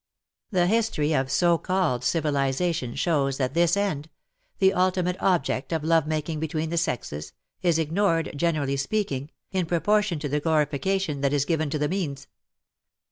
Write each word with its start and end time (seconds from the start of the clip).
The 0.49 0.65
history 0.65 1.13
of 1.13 1.29
so 1.29 1.59
called 1.59 2.03
civilization 2.03 2.95
shows 2.95 3.37
that 3.37 3.53
this 3.53 3.77
end— 3.77 4.09
the 4.57 4.73
ultimate 4.73 5.15
object 5.19 5.71
of 5.71 5.83
love 5.83 6.07
making 6.07 6.39
between 6.39 6.71
the 6.71 6.77
sexes— 6.79 7.33
is 7.61 7.77
ignored, 7.77 8.31
generally 8.35 8.77
speak 8.77 9.11
ing, 9.11 9.29
in 9.51 9.67
proportion 9.67 10.17
to 10.17 10.27
the 10.27 10.39
glorification 10.39 11.21
that 11.21 11.33
is 11.33 11.45
given 11.45 11.69
to 11.69 11.77
the 11.77 11.87
means. 11.87 12.25